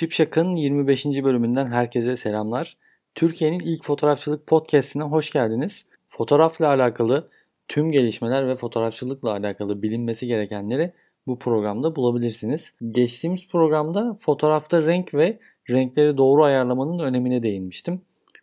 [0.00, 1.06] Şipşak'ın 25.
[1.06, 2.76] bölümünden herkese selamlar.
[3.14, 5.86] Türkiye'nin ilk fotoğrafçılık podcastine hoş geldiniz.
[6.08, 7.28] Fotoğrafla alakalı
[7.68, 10.92] tüm gelişmeler ve fotoğrafçılıkla alakalı bilinmesi gerekenleri
[11.26, 12.74] bu programda bulabilirsiniz.
[12.90, 15.38] Geçtiğimiz programda fotoğrafta renk ve
[15.70, 18.00] renkleri doğru ayarlamanın önemine değinmiştim.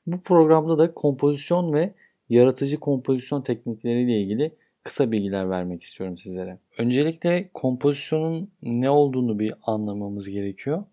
[0.07, 1.93] Bu programda da kompozisyon ve
[2.29, 4.51] yaratıcı kompozisyon teknikleriyle ilgili
[4.83, 6.57] kısa bilgiler vermek istiyorum sizlere.
[6.77, 10.83] Öncelikle kompozisyonun ne olduğunu bir anlamamız gerekiyor.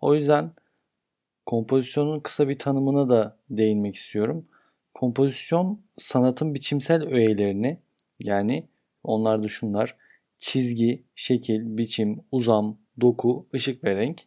[0.00, 0.52] O yüzden
[1.46, 4.48] kompozisyonun kısa bir tanımına da değinmek istiyorum.
[4.94, 7.78] Kompozisyon sanatın biçimsel öğelerini
[8.20, 8.68] yani
[9.04, 9.96] onlar da şunlar
[10.38, 14.20] çizgi, şekil, biçim, uzam, doku, ışık ve renk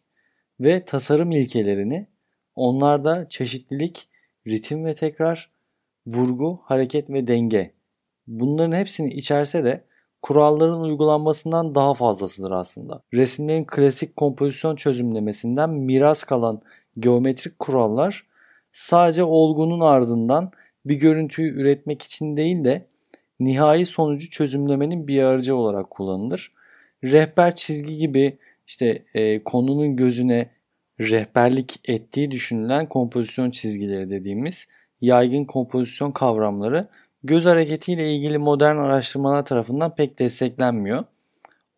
[0.60, 2.06] ve tasarım ilkelerini
[2.54, 4.08] onlarda çeşitlilik,
[4.46, 5.50] ritim ve tekrar,
[6.06, 7.74] vurgu, hareket ve denge.
[8.26, 9.84] Bunların hepsini içerse de
[10.24, 13.02] kuralların uygulanmasından daha fazlasıdır aslında.
[13.14, 16.60] Resimlerin klasik kompozisyon çözümlemesinden miras kalan
[16.98, 18.26] geometrik kurallar
[18.72, 20.50] sadece olgunun ardından
[20.84, 22.86] bir görüntüyü üretmek için değil de
[23.40, 26.52] nihai sonucu çözümlemenin bir aracı olarak kullanılır.
[27.04, 30.50] Rehber çizgi gibi işte e, konunun gözüne
[31.00, 34.66] rehberlik ettiği düşünülen kompozisyon çizgileri dediğimiz
[35.00, 36.88] yaygın kompozisyon kavramları
[37.24, 41.04] göz hareketiyle ilgili modern araştırmalar tarafından pek desteklenmiyor.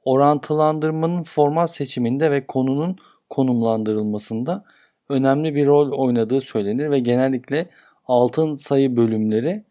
[0.05, 2.97] Orantılandırmanın format seçiminde ve konunun
[3.31, 4.65] konumlandırılmasında
[5.09, 7.69] önemli bir rol oynadığı söylenir ve genellikle
[8.07, 9.65] altın sayı bölümleri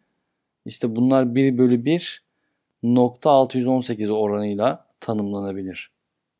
[0.65, 2.23] işte bunlar 1 bölü 1
[2.83, 5.91] nokta 618 oranıyla tanımlanabilir.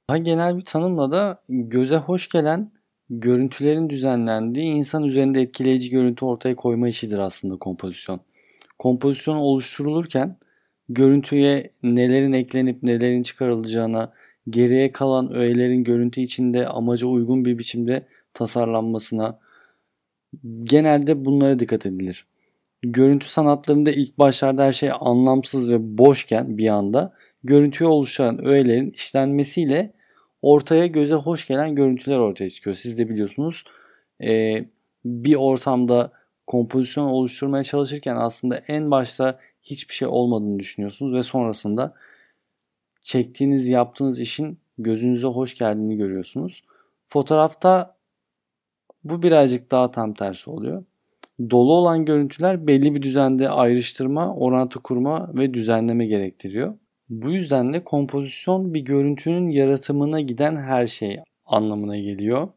[0.10, 2.72] Daha genel bir tanımla da göze hoş gelen
[3.10, 8.20] görüntülerin düzenlendiği insan üzerinde etkileyici görüntü ortaya koyma işidir aslında kompozisyon.
[8.78, 10.38] Kompozisyon oluşturulurken
[10.90, 14.14] görüntüye nelerin eklenip nelerin çıkarılacağına,
[14.50, 19.40] geriye kalan öğelerin görüntü içinde amaca uygun bir biçimde tasarlanmasına
[20.64, 22.28] genelde bunlara dikkat edilir.
[22.84, 29.94] Görüntü sanatlarında ilk başlarda her şey anlamsız ve boşken bir anda görüntüye oluşan öğelerin işlenmesiyle
[30.42, 32.76] ortaya göze hoş gelen görüntüler ortaya çıkıyor.
[32.76, 33.64] Siz de biliyorsunuz
[35.06, 36.12] bir ortamda
[36.48, 41.94] kompozisyon oluşturmaya çalışırken aslında en başta hiçbir şey olmadığını düşünüyorsunuz ve sonrasında
[43.02, 46.64] çektiğiniz yaptığınız işin gözünüze hoş geldiğini görüyorsunuz.
[47.06, 47.96] Fotoğrafta
[49.04, 50.84] bu birazcık daha tam tersi oluyor.
[51.50, 56.78] Dolu olan görüntüler belli bir düzende ayrıştırma, orantı kurma ve düzenleme gerektiriyor.
[57.10, 62.48] Bu yüzden de kompozisyon bir görüntünün yaratımına giden her şey anlamına geliyor.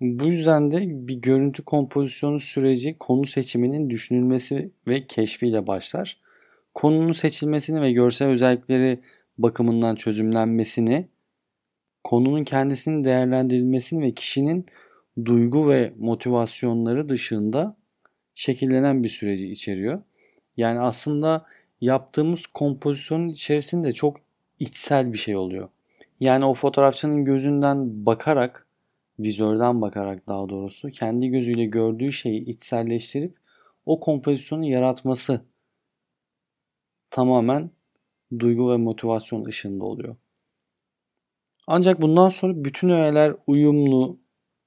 [0.00, 6.20] Bu yüzden de bir görüntü kompozisyonu süreci konu seçiminin düşünülmesi ve keşfiyle başlar.
[6.74, 9.00] Konunun seçilmesini ve görsel özellikleri
[9.38, 11.08] bakımından çözümlenmesini,
[12.04, 14.66] konunun kendisinin değerlendirilmesini ve kişinin
[15.24, 17.76] duygu ve motivasyonları dışında
[18.34, 20.02] şekillenen bir süreci içeriyor.
[20.56, 21.46] Yani aslında
[21.80, 24.16] yaptığımız kompozisyonun içerisinde çok
[24.58, 25.68] içsel bir şey oluyor.
[26.20, 28.67] Yani o fotoğrafçının gözünden bakarak,
[29.18, 33.38] vizörden bakarak daha doğrusu kendi gözüyle gördüğü şeyi içselleştirip
[33.86, 35.44] o kompozisyonu yaratması
[37.10, 37.70] tamamen
[38.38, 40.16] duygu ve motivasyon ışığında oluyor.
[41.66, 44.20] Ancak bundan sonra bütün öğeler uyumlu,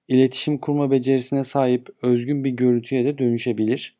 [0.07, 3.97] iletişim kurma becerisine sahip özgün bir görüntüye de dönüşebilir.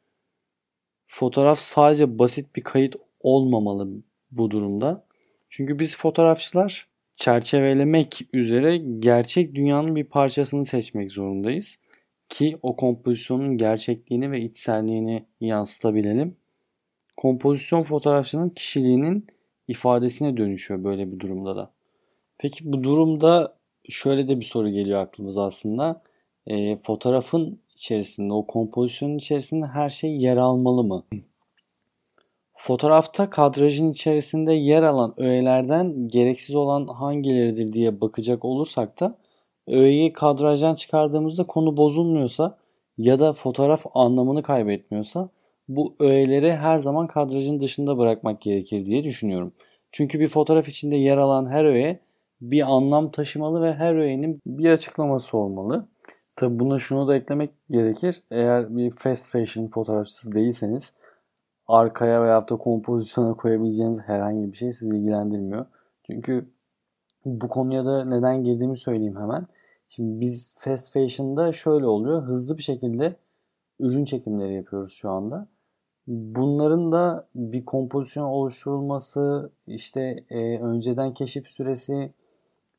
[1.08, 5.06] Fotoğraf sadece basit bir kayıt olmamalı bu durumda.
[5.50, 6.91] Çünkü biz fotoğrafçılar
[7.22, 11.80] çerçevelemek üzere gerçek dünyanın bir parçasını seçmek zorundayız
[12.30, 16.36] ki o kompozisyonun gerçekliğini ve içselliğini yansıtabilelim.
[17.18, 19.28] Kompozisyon fotoğrafçının kişiliğinin
[19.68, 21.72] ifadesine dönüşüyor böyle bir durumda da.
[22.38, 23.58] Peki bu durumda
[23.90, 26.02] şöyle de bir soru geliyor aklımıza aslında.
[26.48, 31.04] E, fotoğrafın içerisinde, o kompozisyonun içerisinde her şey yer almalı mı?
[32.64, 39.18] Fotoğrafta kadrajın içerisinde yer alan öğelerden gereksiz olan hangileridir diye bakacak olursak da
[39.68, 42.58] öğeyi kadrajdan çıkardığımızda konu bozulmuyorsa
[42.98, 45.30] ya da fotoğraf anlamını kaybetmiyorsa
[45.68, 49.54] bu öğeleri her zaman kadrajın dışında bırakmak gerekir diye düşünüyorum.
[49.92, 52.00] Çünkü bir fotoğraf içinde yer alan her öğe
[52.42, 55.88] bir anlam taşımalı ve her öğenin bir açıklaması olmalı.
[56.36, 58.24] Tabi buna şunu da eklemek gerekir.
[58.32, 60.94] Eğer bir fast fashion fotoğrafçısı değilseniz
[61.72, 65.66] arkaya veya da kompozisyona koyabileceğiniz herhangi bir şey sizi ilgilendirmiyor.
[66.04, 66.46] Çünkü
[67.26, 69.48] bu konuya da neden girdiğimi söyleyeyim hemen.
[69.90, 72.24] Şimdi biz fast fashion'da şöyle oluyor.
[72.24, 73.16] Hızlı bir şekilde
[73.80, 75.48] ürün çekimleri yapıyoruz şu anda.
[76.08, 82.14] Bunların da bir kompozisyon oluşturulması, işte e, önceden keşif süresi,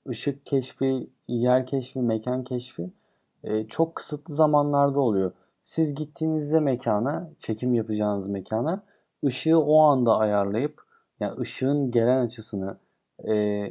[0.08, 2.90] ışık keşfi, yer keşfi, mekan keşfi
[3.44, 5.32] e, çok kısıtlı zamanlarda oluyor.
[5.62, 8.84] Siz gittiğinizde mekana, çekim yapacağınız mekana
[9.24, 10.82] ışığı o anda ayarlayıp
[11.20, 12.78] yani ışığın gelen açısını,
[13.28, 13.62] e,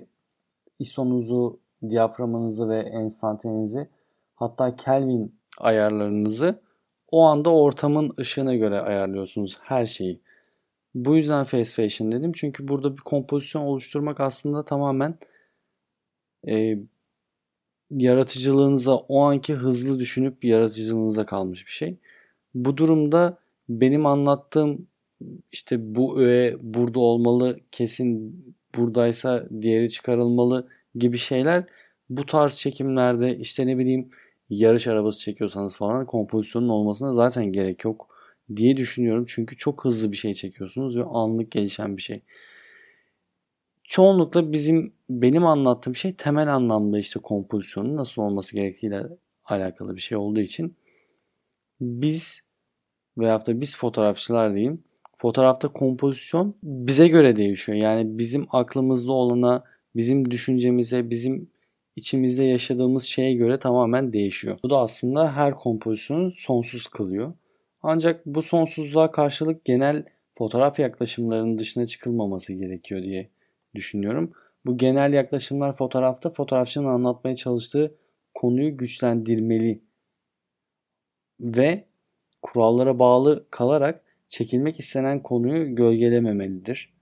[0.80, 1.60] ISO'nuzu,
[1.90, 3.88] diyaframınızı ve enstantanenizi
[4.36, 6.60] hatta Kelvin ayarlarınızı
[7.12, 10.22] o anda ortamın ışığına göre ayarlıyorsunuz her şeyi.
[10.96, 12.32] Bu yüzden fast fashion dedim.
[12.36, 15.16] Çünkü burada bir kompozisyon oluşturmak aslında tamamen
[16.48, 16.78] e,
[17.92, 21.98] yaratıcılığınıza o anki hızlı düşünüp yaratıcılığınıza kalmış bir şey.
[22.54, 23.38] Bu durumda
[23.70, 24.88] benim anlattığım
[25.52, 28.36] işte bu öğe burada olmalı kesin
[28.76, 31.66] buradaysa diğeri çıkarılmalı gibi şeyler
[32.10, 34.10] bu tarz çekimlerde işte ne bileyim
[34.50, 38.08] yarış arabası çekiyorsanız falan kompozisyonun olmasına zaten gerek yok
[38.56, 39.26] diye düşünüyorum.
[39.28, 42.22] Çünkü çok hızlı bir şey çekiyorsunuz ve anlık gelişen bir şey.
[43.92, 49.04] Çoğunlukla bizim benim anlattığım şey temel anlamda işte kompozisyonun nasıl olması gerektiğiyle
[49.46, 50.76] alakalı bir şey olduğu için
[51.82, 52.42] biz
[53.18, 54.84] veyahut da biz fotoğrafçılar diyeyim
[55.16, 57.78] fotoğrafta kompozisyon bize göre değişiyor.
[57.78, 59.64] Yani bizim aklımızda olana,
[59.96, 61.50] bizim düşüncemize, bizim
[61.96, 64.60] içimizde yaşadığımız şeye göre tamamen değişiyor.
[64.64, 67.34] Bu da aslında her kompozisyonu sonsuz kılıyor.
[67.84, 70.04] Ancak bu sonsuzluğa karşılık genel
[70.38, 73.30] fotoğraf yaklaşımlarının dışına çıkılmaması gerekiyor diye
[73.76, 74.32] düşünüyorum.
[74.66, 77.96] Bu genel yaklaşımlar fotoğrafta fotoğrafçının anlatmaya çalıştığı
[78.34, 79.82] konuyu güçlendirmeli
[81.40, 81.86] ve
[82.42, 86.94] kurallara bağlı kalarak çekilmek istenen konuyu gölgelememelidir.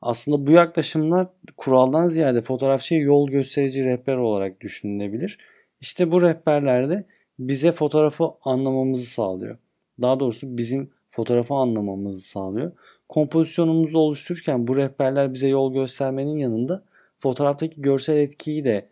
[0.00, 5.38] Aslında bu yaklaşımlar kuraldan ziyade fotoğrafçıya yol gösterici rehber olarak düşünülebilir.
[5.80, 7.06] İşte bu rehberlerde
[7.38, 9.58] bize fotoğrafı anlamamızı sağlıyor.
[10.02, 12.72] Daha doğrusu bizim fotoğrafı anlamamızı sağlıyor.
[13.08, 16.84] Kompozisyonumuzu oluştururken bu rehberler bize yol göstermenin yanında
[17.18, 18.88] fotoğraftaki görsel etkiyi de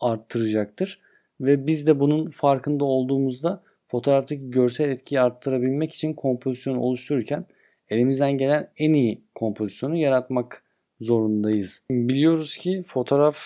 [0.00, 1.00] arttıracaktır.
[1.40, 7.46] Ve biz de bunun farkında olduğumuzda fotoğraftaki görsel etkiyi arttırabilmek için kompozisyonu oluştururken
[7.88, 10.62] elimizden gelen en iyi kompozisyonu yaratmak
[11.00, 11.82] zorundayız.
[11.90, 13.38] Biliyoruz ki fotoğraf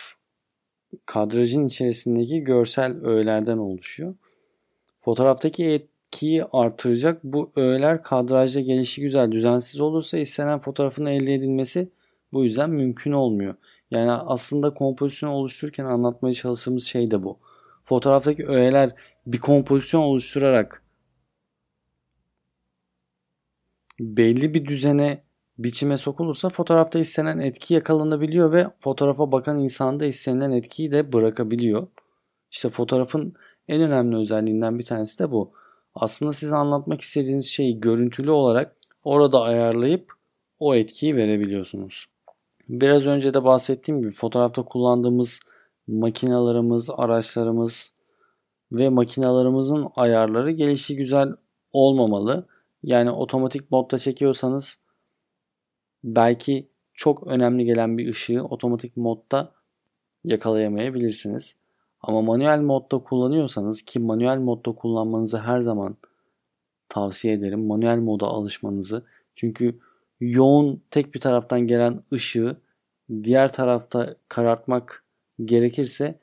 [1.06, 4.14] kadrajın içerisindeki görsel öğelerden oluşuyor.
[5.00, 11.90] Fotoğraftaki etkiyi artıracak bu öğeler kadrajda gelişi güzel düzensiz olursa istenen fotoğrafın elde edilmesi
[12.32, 13.54] bu yüzden mümkün olmuyor.
[13.90, 17.38] Yani aslında kompozisyonu oluştururken anlatmaya çalıştığımız şey de bu.
[17.84, 18.90] Fotoğraftaki öğeler
[19.26, 20.82] bir kompozisyon oluşturarak
[24.00, 25.22] belli bir düzene
[25.58, 31.88] biçime sokulursa fotoğrafta istenen etki yakalanabiliyor ve fotoğrafa bakan insan da istenilen etkiyi de bırakabiliyor.
[32.50, 33.34] İşte fotoğrafın
[33.68, 35.63] en önemli özelliğinden bir tanesi de bu.
[35.94, 40.12] Aslında size anlatmak istediğiniz şeyi görüntülü olarak orada ayarlayıp
[40.58, 42.06] o etkiyi verebiliyorsunuz.
[42.68, 45.40] Biraz önce de bahsettiğim gibi fotoğrafta kullandığımız
[45.86, 47.92] makinalarımız, araçlarımız
[48.72, 51.28] ve makinalarımızın ayarları gelişi güzel
[51.72, 52.46] olmamalı.
[52.82, 54.78] Yani otomatik modda çekiyorsanız
[56.04, 59.52] belki çok önemli gelen bir ışığı otomatik modda
[60.24, 61.56] yakalayamayabilirsiniz.
[62.06, 65.96] Ama manuel modda kullanıyorsanız ki manuel modda kullanmanızı her zaman
[66.88, 67.66] tavsiye ederim.
[67.66, 69.04] Manuel moda alışmanızı.
[69.36, 69.80] Çünkü
[70.20, 72.56] yoğun tek bir taraftan gelen ışığı
[73.22, 75.04] diğer tarafta karartmak
[75.44, 76.18] gerekirse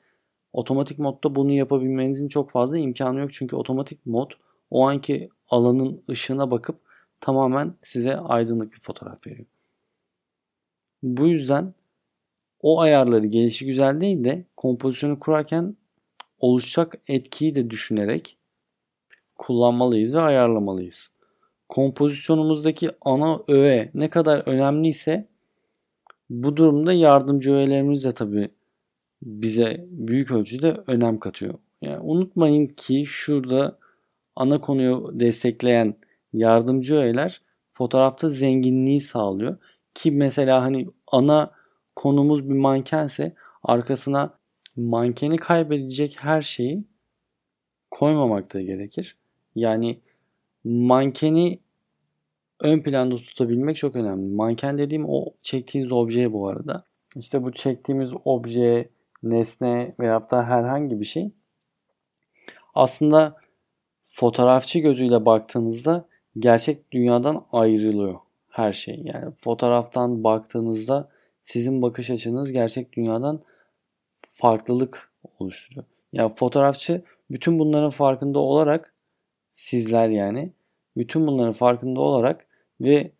[0.53, 3.33] otomatik modda bunu yapabilmenizin çok fazla imkanı yok.
[3.33, 4.31] Çünkü otomatik mod
[4.71, 6.79] o anki alanın ışığına bakıp
[7.21, 9.45] tamamen size aydınlık bir fotoğraf veriyor.
[11.03, 11.73] Bu yüzden
[12.61, 15.75] o ayarları gelişi güzel değil de kompozisyonu kurarken
[16.39, 18.37] oluşacak etkiyi de düşünerek
[19.35, 21.11] kullanmalıyız ve ayarlamalıyız.
[21.69, 25.27] Kompozisyonumuzdaki ana öğe ne kadar önemliyse
[26.29, 28.49] bu durumda yardımcı öğelerimiz de tabii
[29.23, 31.53] bize büyük ölçüde önem katıyor.
[31.81, 33.77] Yani unutmayın ki şurada
[34.35, 35.95] ana konuyu destekleyen
[36.33, 37.41] yardımcı öğeler
[37.73, 39.57] fotoğrafta zenginliği sağlıyor.
[39.93, 41.51] Ki mesela hani ana
[41.95, 44.33] konumuz bir mankense arkasına
[44.75, 46.83] mankeni kaybedecek her şeyi
[47.91, 49.17] koymamak da gerekir.
[49.55, 49.99] Yani
[50.63, 51.59] mankeni
[52.59, 54.35] ön planda tutabilmek çok önemli.
[54.35, 56.85] Manken dediğim o çektiğiniz obje bu arada.
[57.15, 58.89] İşte bu çektiğimiz obje,
[59.23, 61.31] nesne veya da herhangi bir şey
[62.75, 63.35] aslında
[64.07, 66.05] fotoğrafçı gözüyle baktığınızda
[66.39, 68.19] gerçek dünyadan ayrılıyor
[68.49, 69.01] her şey.
[69.03, 71.09] Yani fotoğraftan baktığınızda
[71.41, 73.41] sizin bakış açınız gerçek dünyadan
[74.29, 75.85] farklılık oluşturuyor.
[76.13, 78.93] Yani fotoğrafçı bütün bunların farkında olarak
[79.49, 80.51] sizler yani
[80.97, 82.47] bütün bunların farkında olarak
[82.81, 83.11] ve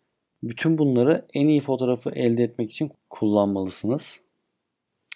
[0.42, 4.20] bütün bunları en iyi fotoğrafı elde etmek için kullanmalısınız.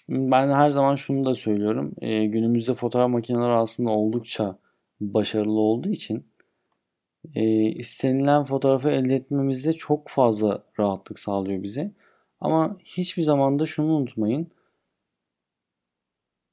[0.09, 1.95] Ben her zaman şunu da söylüyorum.
[2.01, 4.59] E, günümüzde fotoğraf makineleri aslında oldukça
[5.01, 6.27] başarılı olduğu için
[7.35, 11.91] e, istenilen fotoğrafı elde etmemizde çok fazla rahatlık sağlıyor bize.
[12.47, 14.51] Ama hiçbir zaman da şunu unutmayın.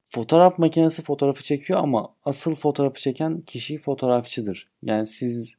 [0.05, 4.69] Fotoğraf makinesi fotoğrafı çekiyor ama asıl fotoğrafı çeken kişi fotoğrafçıdır.
[4.83, 5.55] Yani siz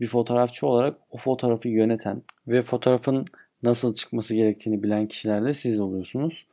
[0.00, 3.26] bir fotoğrafçı olarak o fotoğrafı yöneten ve fotoğrafın
[3.62, 6.46] nasıl çıkması gerektiğini bilen kişiler de siz oluyorsunuz.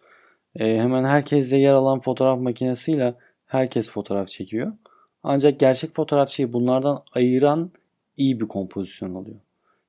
[0.56, 3.16] E, hemen herkeste yer alan fotoğraf makinesiyle
[3.46, 4.74] herkes fotoğraf çekiyor.
[5.24, 7.72] Ancak gerçek fotoğrafçıyı bunlardan ayıran
[8.18, 9.40] iyi bir kompozisyon oluyor.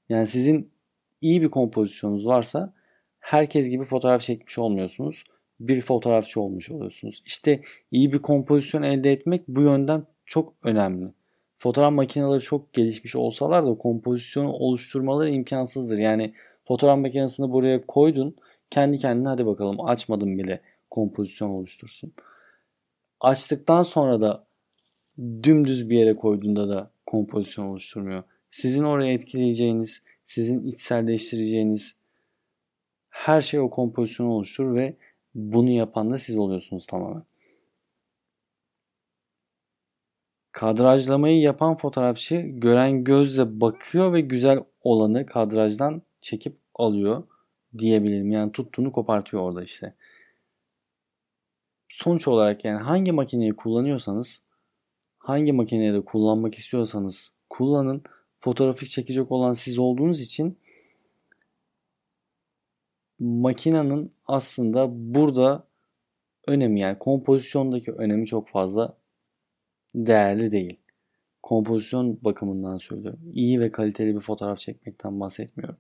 [0.09, 0.71] Yani sizin
[1.21, 2.78] iyi bir kompozisyonunuz varsa
[3.29, 5.25] herkes gibi fotoğraf çekmiş olmuyorsunuz.
[5.61, 7.23] Bir fotoğrafçı olmuş oluyorsunuz.
[7.27, 11.07] İşte iyi bir kompozisyon elde etmek bu yönden çok önemli.
[11.59, 15.99] Fotoğraf makineleri çok gelişmiş olsalar da kompozisyonu oluşturmaları imkansızdır.
[15.99, 18.37] Yani fotoğraf makinesini buraya koydun.
[18.71, 22.13] Kendi kendine hadi bakalım açmadım bile kompozisyon oluştursun.
[23.21, 24.47] Açtıktan sonra da
[25.43, 28.23] dümdüz bir yere koyduğunda da kompozisyon oluşturmuyor.
[28.51, 31.98] Sizin oraya etkileyeceğiniz, sizin içselleştireceğiniz
[33.19, 34.97] her şey o kompozisyonu oluşturur ve
[35.35, 37.23] bunu yapan da siz oluyorsunuz tamamen.
[40.53, 47.23] Kadrajlamayı yapan fotoğrafçı gören gözle bakıyor ve güzel olanı kadrajdan çekip alıyor
[47.79, 48.31] diyebilirim.
[48.31, 49.95] Yani tuttuğunu kopartıyor orada işte.
[51.89, 54.43] Sonuç olarak yani hangi makineyi kullanıyorsanız
[55.19, 58.03] hangi makineyi de kullanmak istiyorsanız kullanın.
[58.41, 60.59] Fotoğrafı çekecek olan siz olduğunuz için
[63.19, 65.65] makinenin aslında burada
[66.47, 68.97] önemi yani kompozisyondaki önemi çok fazla
[69.95, 70.81] değerli değil.
[71.43, 73.21] Kompozisyon bakımından söylüyorum.
[73.35, 75.77] İyi ve kaliteli bir fotoğraf çekmekten bahsetmiyorum.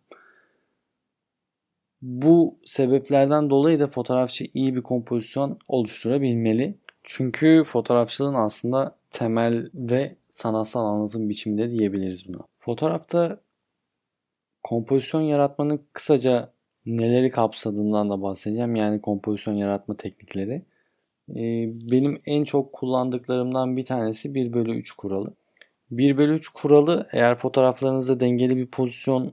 [2.02, 6.78] Bu sebeplerden dolayı da fotoğrafçı iyi bir kompozisyon oluşturabilmeli.
[7.02, 12.38] Çünkü fotoğrafçılığın aslında temel ve sanatsal anlatım biçimi de diyebiliriz buna.
[12.58, 13.40] Fotoğrafta
[14.62, 16.52] kompozisyon yaratmanın kısaca
[16.88, 18.76] neleri kapsadığından da bahsedeceğim.
[18.76, 20.62] Yani kompozisyon yaratma teknikleri.
[21.30, 25.34] Ee, benim en çok kullandıklarımdan bir tanesi 1 bölü 3 kuralı.
[25.90, 29.32] 1 bölü 3 kuralı eğer fotoğraflarınızda dengeli bir pozisyon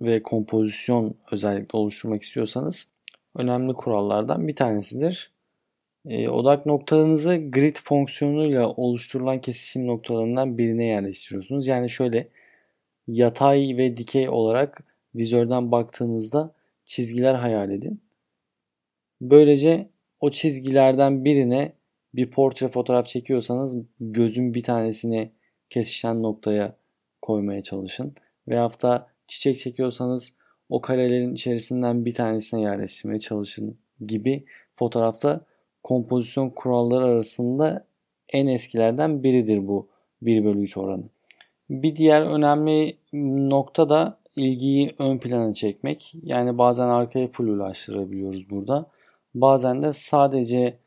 [0.00, 2.88] ve kompozisyon özellikle oluşturmak istiyorsanız
[3.36, 5.32] önemli kurallardan bir tanesidir.
[6.06, 11.66] E, odak noktalarınızı grid fonksiyonuyla oluşturulan kesişim noktalarından birine yerleştiriyorsunuz.
[11.66, 12.28] Yani şöyle
[13.08, 14.84] yatay ve dikey olarak
[15.14, 16.54] vizörden baktığınızda
[16.90, 18.02] çizgiler hayal edin.
[19.20, 21.72] Böylece o çizgilerden birine
[22.14, 25.32] bir portre fotoğraf çekiyorsanız gözün bir tanesini
[25.70, 26.76] kesişen noktaya
[27.22, 28.14] koymaya çalışın.
[28.48, 30.32] Veyahut da çiçek çekiyorsanız
[30.68, 34.44] o karelerin içerisinden bir tanesine yerleştirmeye çalışın gibi
[34.76, 35.40] fotoğrafta
[35.82, 37.86] kompozisyon kuralları arasında
[38.28, 39.88] en eskilerden biridir bu
[40.22, 41.04] 1 bölü 3 oranı.
[41.70, 42.96] Bir diğer önemli
[43.48, 46.14] nokta da ilgiyi ön plana çekmek.
[46.22, 48.90] Yani bazen arkaya flulaştırabiliyoruz burada.
[49.34, 50.78] Bazen de sadece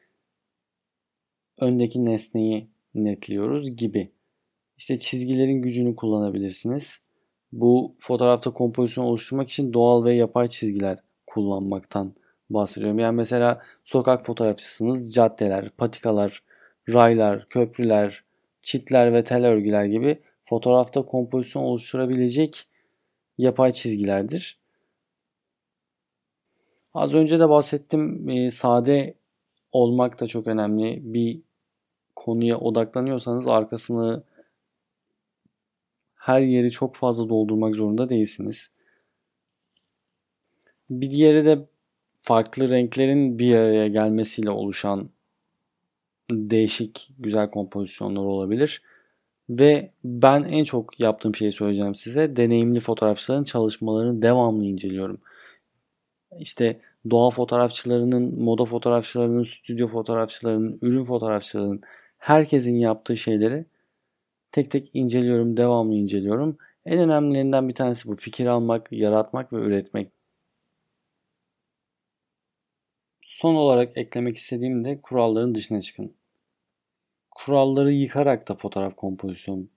[1.60, 4.12] öndeki nesneyi netliyoruz gibi.
[4.78, 7.00] İşte çizgilerin gücünü kullanabilirsiniz.
[7.52, 12.14] Bu fotoğrafta kompozisyon oluşturmak için doğal ve yapay çizgiler kullanmaktan
[12.50, 13.00] bahsediyorum.
[13.00, 16.44] Yani mesela sokak fotoğrafçısınız, caddeler, patikalar,
[16.90, 18.24] raylar, köprüler,
[18.62, 22.68] çitler ve tel örgüler gibi fotoğrafta kompozisyon oluşturabilecek
[23.38, 24.58] yapay çizgilerdir.
[26.94, 29.16] Az önce de bahsettim e, sade
[29.72, 31.02] olmak da çok önemli.
[31.04, 31.42] Bir
[32.16, 34.24] konuya odaklanıyorsanız arkasını
[36.16, 38.72] her yeri çok fazla doldurmak zorunda değilsiniz.
[40.90, 41.68] Bir diğeri de
[42.18, 45.10] farklı renklerin bir araya gelmesiyle oluşan
[46.32, 48.82] değişik güzel kompozisyonlar olabilir.
[49.50, 52.36] Ve ben en çok yaptığım şeyi söyleyeceğim size.
[52.36, 55.22] Deneyimli fotoğrafçıların çalışmalarını devamlı inceliyorum.
[56.40, 61.82] İşte doğa fotoğrafçılarının, moda fotoğrafçılarının, stüdyo fotoğrafçılarının, ürün fotoğrafçılarının
[62.18, 63.66] herkesin yaptığı şeyleri
[64.52, 66.58] tek tek inceliyorum, devamlı inceliyorum.
[66.86, 68.16] En önemlilerinden bir tanesi bu.
[68.16, 70.12] Fikir almak, yaratmak ve üretmek.
[73.22, 76.16] Son olarak eklemek istediğim de kuralların dışına çıkın.
[77.36, 79.70] Kuralları yıkarak da fotoğraf kompozisyon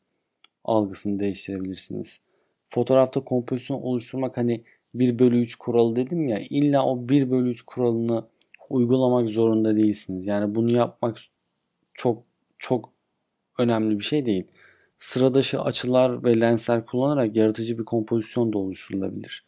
[0.65, 2.21] algısını değiştirebilirsiniz.
[2.69, 7.63] Fotoğrafta kompozisyon oluşturmak hani 1 bölü 3 kuralı dedim ya illa o 1 bölü 3
[7.63, 8.25] kuralını
[8.71, 10.27] uygulamak zorunda değilsiniz.
[10.27, 11.19] Yani bunu yapmak
[11.95, 12.23] çok
[12.59, 12.93] çok
[13.59, 14.45] önemli bir şey değil.
[14.99, 19.45] Sıra dışı açılar ve lensler kullanarak yaratıcı bir kompozisyon da oluşturulabilir.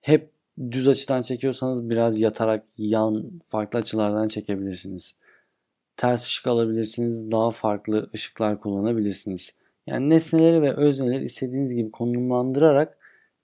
[0.00, 0.30] Hep
[0.70, 5.14] düz açıdan çekiyorsanız biraz yatarak yan farklı açılardan çekebilirsiniz.
[5.96, 7.30] Ters ışık alabilirsiniz.
[7.30, 9.54] Daha farklı ışıklar kullanabilirsiniz.
[9.86, 12.98] Yani nesneleri ve özneleri istediğiniz gibi konumlandırarak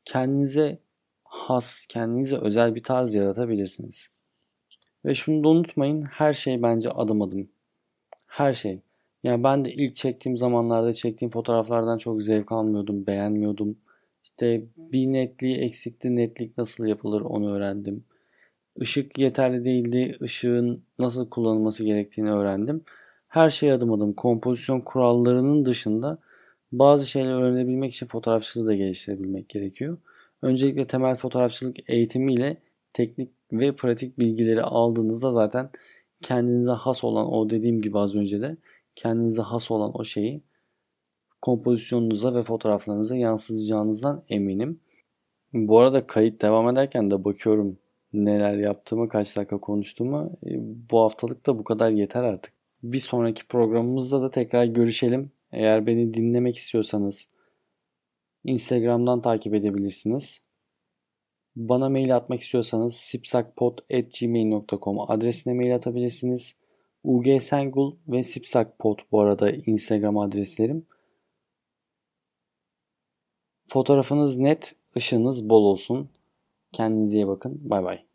[0.04, 0.78] kendinize
[1.24, 4.08] has, kendinize özel bir tarz yaratabilirsiniz.
[5.04, 7.48] Ve şunu da unutmayın her şey bence adım adım.
[8.26, 8.80] Her şey.
[9.22, 13.78] Yani ben de ilk çektiğim zamanlarda çektiğim fotoğraflardan çok zevk almıyordum, beğenmiyordum.
[14.24, 18.04] İşte bir netliği eksikti, netlik nasıl yapılır onu öğrendim.
[18.76, 22.84] Işık yeterli değildi, ışığın nasıl kullanılması gerektiğini öğrendim.
[23.28, 24.12] Her şey adım adım.
[24.12, 26.18] Kompozisyon kurallarının dışında
[26.72, 29.98] bazı şeyleri öğrenebilmek için fotoğrafçılığı da geliştirebilmek gerekiyor.
[30.42, 32.56] Öncelikle temel fotoğrafçılık eğitimiyle
[32.92, 35.70] teknik ve pratik bilgileri aldığınızda zaten
[36.22, 38.56] kendinize has olan o dediğim gibi az önce de
[38.94, 40.42] kendinize has olan o şeyi
[41.42, 44.80] kompozisyonunuza ve fotoğraflarınıza yansıtacağınızdan eminim.
[45.52, 47.78] Bu arada kayıt devam ederken de bakıyorum
[48.12, 50.38] neler yaptığımı, kaç dakika konuştuğumu.
[50.46, 50.50] E,
[50.90, 52.54] bu haftalık da bu kadar yeter artık.
[52.82, 55.30] Bir sonraki programımızda da tekrar görüşelim.
[55.52, 57.28] Eğer beni dinlemek istiyorsanız
[58.44, 60.40] Instagram'dan takip edebilirsiniz.
[61.56, 66.56] Bana mail atmak istiyorsanız sipsakpot.gmail.com adresine mail atabilirsiniz.
[67.04, 70.86] UG Sengul ve Sipsakpot bu arada Instagram adreslerim.
[73.66, 76.10] Fotoğrafınız net, ışığınız bol olsun.
[76.72, 77.70] Kendinize iyi bakın.
[77.70, 78.11] Bay bay.